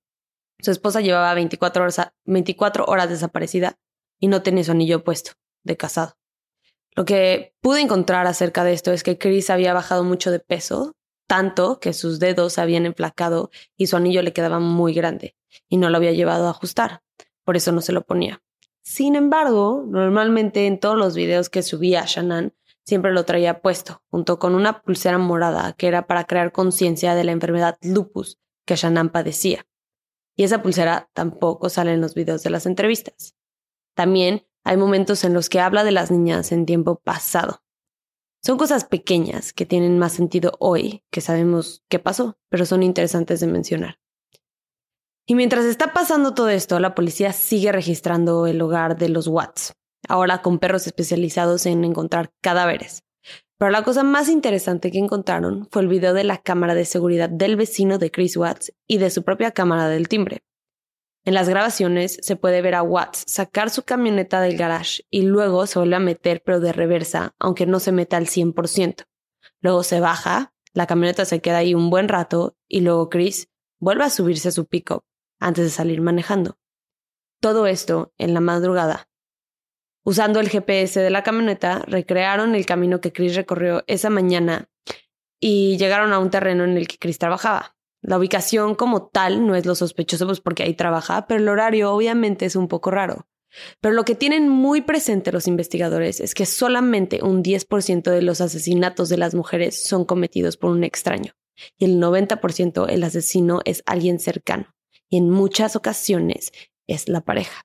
su 0.60 0.70
esposa 0.70 1.00
llevaba 1.00 1.34
24 1.34 1.82
horas, 1.82 2.12
24 2.26 2.84
horas 2.84 3.08
desaparecida 3.08 3.74
y 4.20 4.28
no 4.28 4.44
tenía 4.44 4.62
su 4.62 4.70
anillo 4.70 5.02
puesto 5.02 5.32
de 5.64 5.76
casado. 5.76 6.14
Lo 6.96 7.04
que 7.04 7.54
pude 7.60 7.82
encontrar 7.82 8.26
acerca 8.26 8.64
de 8.64 8.72
esto 8.72 8.90
es 8.90 9.02
que 9.02 9.18
Chris 9.18 9.50
había 9.50 9.74
bajado 9.74 10.02
mucho 10.02 10.30
de 10.30 10.40
peso, 10.40 10.96
tanto 11.26 11.78
que 11.78 11.92
sus 11.92 12.18
dedos 12.18 12.54
se 12.54 12.62
habían 12.62 12.86
emplacado 12.86 13.50
y 13.76 13.88
su 13.88 13.96
anillo 13.96 14.22
le 14.22 14.32
quedaba 14.32 14.60
muy 14.60 14.94
grande 14.94 15.36
y 15.68 15.76
no 15.76 15.90
lo 15.90 15.98
había 15.98 16.12
llevado 16.12 16.46
a 16.46 16.50
ajustar. 16.50 17.02
Por 17.44 17.56
eso 17.56 17.70
no 17.70 17.82
se 17.82 17.92
lo 17.92 18.06
ponía. 18.06 18.42
Sin 18.82 19.14
embargo, 19.14 19.84
normalmente 19.86 20.66
en 20.66 20.80
todos 20.80 20.96
los 20.96 21.14
videos 21.14 21.50
que 21.50 21.62
subía 21.62 22.04
Shannon 22.06 22.54
siempre 22.82 23.12
lo 23.12 23.24
traía 23.24 23.60
puesto, 23.60 24.02
junto 24.08 24.38
con 24.38 24.54
una 24.54 24.80
pulsera 24.80 25.18
morada 25.18 25.74
que 25.74 25.88
era 25.88 26.06
para 26.06 26.24
crear 26.24 26.50
conciencia 26.50 27.14
de 27.14 27.24
la 27.24 27.32
enfermedad 27.32 27.76
lupus 27.82 28.38
que 28.64 28.76
Shannon 28.76 29.10
padecía. 29.10 29.66
Y 30.34 30.44
esa 30.44 30.62
pulsera 30.62 31.10
tampoco 31.12 31.68
sale 31.68 31.92
en 31.92 32.00
los 32.00 32.14
videos 32.14 32.42
de 32.42 32.50
las 32.50 32.64
entrevistas. 32.64 33.34
También 33.94 34.46
hay 34.66 34.76
momentos 34.76 35.22
en 35.22 35.32
los 35.32 35.48
que 35.48 35.60
habla 35.60 35.84
de 35.84 35.92
las 35.92 36.10
niñas 36.10 36.50
en 36.50 36.66
tiempo 36.66 36.96
pasado. 36.96 37.62
Son 38.42 38.58
cosas 38.58 38.84
pequeñas 38.84 39.52
que 39.52 39.64
tienen 39.64 39.96
más 39.96 40.12
sentido 40.12 40.54
hoy, 40.58 41.04
que 41.12 41.20
sabemos 41.20 41.84
qué 41.88 42.00
pasó, 42.00 42.36
pero 42.48 42.66
son 42.66 42.82
interesantes 42.82 43.38
de 43.38 43.46
mencionar. 43.46 44.00
Y 45.24 45.36
mientras 45.36 45.66
está 45.66 45.92
pasando 45.92 46.34
todo 46.34 46.48
esto, 46.48 46.80
la 46.80 46.96
policía 46.96 47.32
sigue 47.32 47.70
registrando 47.70 48.48
el 48.48 48.60
hogar 48.60 48.98
de 48.98 49.08
los 49.08 49.28
Watts, 49.28 49.74
ahora 50.08 50.42
con 50.42 50.58
perros 50.58 50.88
especializados 50.88 51.64
en 51.66 51.84
encontrar 51.84 52.32
cadáveres. 52.40 53.04
Pero 53.58 53.70
la 53.70 53.84
cosa 53.84 54.02
más 54.02 54.28
interesante 54.28 54.90
que 54.90 54.98
encontraron 54.98 55.68
fue 55.70 55.82
el 55.82 55.88
video 55.88 56.12
de 56.12 56.24
la 56.24 56.38
cámara 56.38 56.74
de 56.74 56.86
seguridad 56.86 57.30
del 57.30 57.54
vecino 57.54 57.98
de 57.98 58.10
Chris 58.10 58.36
Watts 58.36 58.72
y 58.88 58.98
de 58.98 59.10
su 59.10 59.22
propia 59.22 59.52
cámara 59.52 59.88
del 59.88 60.08
timbre. 60.08 60.42
En 61.26 61.34
las 61.34 61.48
grabaciones 61.48 62.20
se 62.22 62.36
puede 62.36 62.62
ver 62.62 62.76
a 62.76 62.84
Watts 62.84 63.24
sacar 63.26 63.68
su 63.70 63.82
camioneta 63.82 64.40
del 64.40 64.56
garage 64.56 65.02
y 65.10 65.22
luego 65.22 65.66
se 65.66 65.80
vuelve 65.80 65.96
a 65.96 66.00
meter 66.00 66.40
pero 66.44 66.60
de 66.60 66.72
reversa, 66.72 67.34
aunque 67.40 67.66
no 67.66 67.80
se 67.80 67.90
meta 67.90 68.16
al 68.16 68.26
100%. 68.26 69.06
Luego 69.60 69.82
se 69.82 69.98
baja, 69.98 70.54
la 70.72 70.86
camioneta 70.86 71.24
se 71.24 71.40
queda 71.40 71.58
ahí 71.58 71.74
un 71.74 71.90
buen 71.90 72.06
rato 72.08 72.56
y 72.68 72.80
luego 72.82 73.10
Chris 73.10 73.48
vuelve 73.80 74.04
a 74.04 74.10
subirse 74.10 74.50
a 74.50 74.52
su 74.52 74.66
pickup 74.66 75.02
antes 75.40 75.64
de 75.64 75.70
salir 75.70 76.00
manejando. 76.00 76.60
Todo 77.40 77.66
esto 77.66 78.12
en 78.18 78.32
la 78.32 78.40
madrugada. 78.40 79.08
Usando 80.04 80.38
el 80.38 80.48
GPS 80.48 81.00
de 81.00 81.10
la 81.10 81.24
camioneta, 81.24 81.82
recrearon 81.88 82.54
el 82.54 82.66
camino 82.66 83.00
que 83.00 83.12
Chris 83.12 83.34
recorrió 83.34 83.82
esa 83.88 84.10
mañana 84.10 84.70
y 85.40 85.76
llegaron 85.76 86.12
a 86.12 86.20
un 86.20 86.30
terreno 86.30 86.62
en 86.62 86.76
el 86.76 86.86
que 86.86 86.98
Chris 86.98 87.18
trabajaba. 87.18 87.75
La 88.06 88.18
ubicación 88.18 88.76
como 88.76 89.08
tal 89.08 89.44
no 89.48 89.56
es 89.56 89.66
lo 89.66 89.74
sospechoso, 89.74 90.26
pues 90.26 90.40
porque 90.40 90.62
ahí 90.62 90.74
trabaja, 90.74 91.26
pero 91.26 91.40
el 91.40 91.48
horario 91.48 91.92
obviamente 91.92 92.46
es 92.46 92.54
un 92.54 92.68
poco 92.68 92.92
raro. 92.92 93.26
Pero 93.80 93.94
lo 93.94 94.04
que 94.04 94.14
tienen 94.14 94.48
muy 94.48 94.80
presente 94.80 95.32
los 95.32 95.48
investigadores 95.48 96.20
es 96.20 96.32
que 96.32 96.46
solamente 96.46 97.18
un 97.24 97.42
10% 97.42 98.10
de 98.12 98.22
los 98.22 98.40
asesinatos 98.40 99.08
de 99.08 99.16
las 99.16 99.34
mujeres 99.34 99.82
son 99.82 100.04
cometidos 100.04 100.56
por 100.56 100.70
un 100.70 100.84
extraño 100.84 101.32
y 101.78 101.86
el 101.86 102.00
90% 102.00 102.86
el 102.88 103.02
asesino 103.02 103.58
es 103.64 103.82
alguien 103.86 104.20
cercano 104.20 104.76
y 105.08 105.16
en 105.16 105.28
muchas 105.28 105.74
ocasiones 105.74 106.52
es 106.86 107.08
la 107.08 107.22
pareja. 107.22 107.62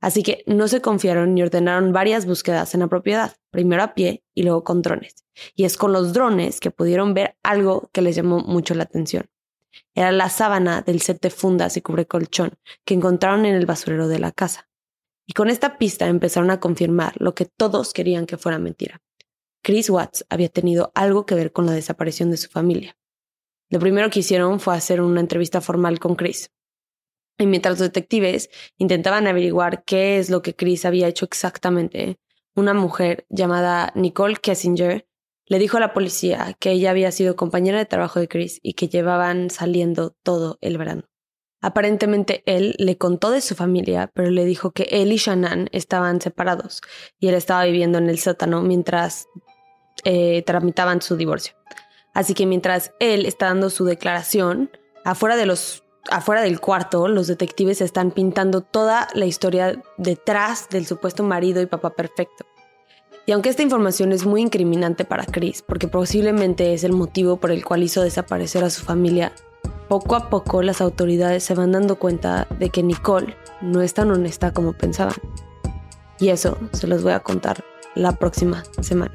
Así 0.00 0.24
que 0.24 0.42
no 0.46 0.66
se 0.66 0.80
confiaron 0.80 1.38
y 1.38 1.42
ordenaron 1.42 1.92
varias 1.92 2.26
búsquedas 2.26 2.74
en 2.74 2.80
la 2.80 2.88
propiedad, 2.88 3.36
primero 3.50 3.84
a 3.84 3.94
pie 3.94 4.24
y 4.34 4.42
luego 4.42 4.64
con 4.64 4.82
drones. 4.82 5.14
Y 5.54 5.62
es 5.62 5.76
con 5.76 5.92
los 5.92 6.12
drones 6.12 6.58
que 6.58 6.72
pudieron 6.72 7.14
ver 7.14 7.36
algo 7.44 7.88
que 7.92 8.02
les 8.02 8.16
llamó 8.16 8.40
mucho 8.40 8.74
la 8.74 8.82
atención. 8.82 9.26
Era 9.94 10.12
la 10.12 10.28
sábana 10.28 10.82
del 10.82 11.00
set 11.00 11.20
de 11.20 11.30
fundas 11.30 11.76
y 11.76 11.82
cubre 11.82 12.06
colchón 12.06 12.58
que 12.84 12.94
encontraron 12.94 13.46
en 13.46 13.54
el 13.54 13.66
basurero 13.66 14.08
de 14.08 14.18
la 14.18 14.32
casa. 14.32 14.68
Y 15.26 15.32
con 15.32 15.50
esta 15.50 15.78
pista 15.78 16.06
empezaron 16.06 16.50
a 16.50 16.60
confirmar 16.60 17.14
lo 17.18 17.34
que 17.34 17.46
todos 17.46 17.92
querían 17.92 18.26
que 18.26 18.36
fuera 18.36 18.58
mentira. 18.58 19.02
Chris 19.62 19.90
Watts 19.90 20.24
había 20.28 20.48
tenido 20.48 20.92
algo 20.94 21.26
que 21.26 21.34
ver 21.34 21.52
con 21.52 21.66
la 21.66 21.72
desaparición 21.72 22.30
de 22.30 22.36
su 22.36 22.48
familia. 22.48 22.96
Lo 23.68 23.80
primero 23.80 24.10
que 24.10 24.20
hicieron 24.20 24.60
fue 24.60 24.76
hacer 24.76 25.00
una 25.00 25.20
entrevista 25.20 25.60
formal 25.60 25.98
con 25.98 26.14
Chris. 26.14 26.52
Y 27.38 27.46
mientras 27.46 27.72
los 27.72 27.88
detectives 27.88 28.48
intentaban 28.78 29.26
averiguar 29.26 29.82
qué 29.84 30.18
es 30.18 30.30
lo 30.30 30.40
que 30.40 30.54
Chris 30.54 30.84
había 30.84 31.08
hecho 31.08 31.24
exactamente, 31.24 32.18
una 32.54 32.74
mujer 32.74 33.26
llamada 33.28 33.92
Nicole 33.94 34.36
Kessinger 34.36 35.06
le 35.46 35.58
dijo 35.58 35.76
a 35.76 35.80
la 35.80 35.94
policía 35.94 36.54
que 36.58 36.72
ella 36.72 36.90
había 36.90 37.12
sido 37.12 37.36
compañera 37.36 37.78
de 37.78 37.86
trabajo 37.86 38.20
de 38.20 38.28
Chris 38.28 38.58
y 38.62 38.74
que 38.74 38.88
llevaban 38.88 39.50
saliendo 39.50 40.10
todo 40.22 40.58
el 40.60 40.78
verano. 40.78 41.04
Aparentemente 41.62 42.42
él 42.46 42.74
le 42.78 42.98
contó 42.98 43.30
de 43.30 43.40
su 43.40 43.54
familia, 43.54 44.10
pero 44.14 44.30
le 44.30 44.44
dijo 44.44 44.72
que 44.72 44.88
él 44.90 45.12
y 45.12 45.16
Shannon 45.16 45.68
estaban 45.72 46.20
separados 46.20 46.82
y 47.18 47.28
él 47.28 47.34
estaba 47.34 47.64
viviendo 47.64 47.98
en 47.98 48.10
el 48.10 48.18
sótano 48.18 48.62
mientras 48.62 49.26
eh, 50.04 50.42
tramitaban 50.42 51.00
su 51.00 51.16
divorcio. 51.16 51.54
Así 52.12 52.34
que 52.34 52.46
mientras 52.46 52.92
él 53.00 53.26
está 53.26 53.46
dando 53.46 53.70
su 53.70 53.84
declaración, 53.84 54.70
afuera 55.04 55.36
de 55.36 55.46
los 55.46 55.82
afuera 56.08 56.40
del 56.40 56.60
cuarto, 56.60 57.08
los 57.08 57.26
detectives 57.26 57.80
están 57.80 58.12
pintando 58.12 58.60
toda 58.60 59.08
la 59.14 59.26
historia 59.26 59.82
detrás 59.96 60.68
del 60.68 60.86
supuesto 60.86 61.24
marido 61.24 61.60
y 61.60 61.66
papá 61.66 61.90
perfecto. 61.90 62.46
Y 63.28 63.32
aunque 63.32 63.48
esta 63.48 63.64
información 63.64 64.12
es 64.12 64.24
muy 64.24 64.40
incriminante 64.40 65.04
para 65.04 65.26
Chris, 65.26 65.60
porque 65.60 65.88
posiblemente 65.88 66.72
es 66.72 66.84
el 66.84 66.92
motivo 66.92 67.38
por 67.38 67.50
el 67.50 67.64
cual 67.64 67.82
hizo 67.82 68.02
desaparecer 68.02 68.62
a 68.62 68.70
su 68.70 68.84
familia, 68.84 69.32
poco 69.88 70.14
a 70.14 70.30
poco 70.30 70.62
las 70.62 70.80
autoridades 70.80 71.42
se 71.42 71.54
van 71.54 71.72
dando 71.72 71.96
cuenta 71.96 72.46
de 72.60 72.70
que 72.70 72.84
Nicole 72.84 73.36
no 73.60 73.82
es 73.82 73.94
tan 73.94 74.12
honesta 74.12 74.52
como 74.52 74.74
pensaban. 74.74 75.16
Y 76.20 76.28
eso 76.28 76.56
se 76.72 76.86
los 76.86 77.02
voy 77.02 77.12
a 77.12 77.20
contar 77.20 77.64
la 77.96 78.12
próxima 78.12 78.62
semana. 78.80 79.14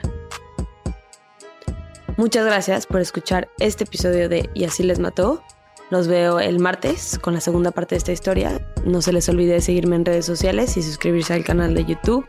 Muchas 2.17 2.45
gracias 2.45 2.85
por 2.85 2.99
escuchar 2.99 3.49
este 3.59 3.85
episodio 3.85 4.27
de 4.27 4.49
Y 4.53 4.65
así 4.65 4.83
les 4.83 4.99
mató. 4.99 5.41
Los 5.89 6.07
veo 6.07 6.39
el 6.39 6.59
martes 6.59 7.17
con 7.19 7.33
la 7.33 7.41
segunda 7.41 7.71
parte 7.71 7.95
de 7.95 7.99
esta 7.99 8.11
historia. 8.11 8.65
No 8.85 9.01
se 9.01 9.13
les 9.13 9.27
olvide 9.29 9.61
seguirme 9.61 9.95
en 9.95 10.05
redes 10.05 10.25
sociales 10.25 10.75
y 10.75 10.83
suscribirse 10.83 11.33
al 11.33 11.45
canal 11.45 11.73
de 11.73 11.85
YouTube. 11.85 12.25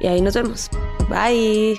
Y 0.00 0.06
ahí 0.06 0.20
nos 0.20 0.34
vemos. 0.34 0.70
Bye. 1.08 1.78